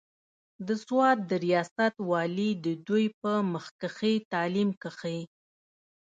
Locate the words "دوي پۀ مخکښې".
2.87-4.13